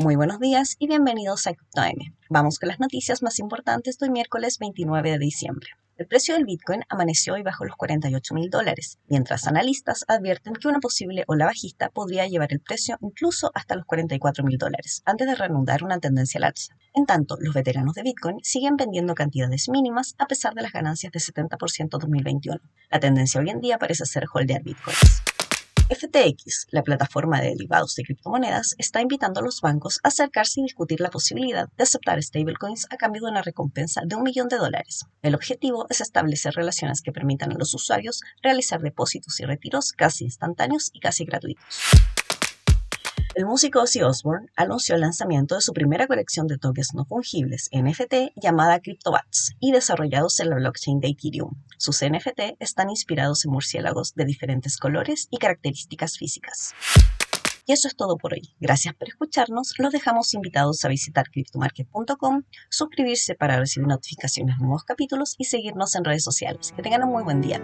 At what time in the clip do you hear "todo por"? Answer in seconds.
57.96-58.34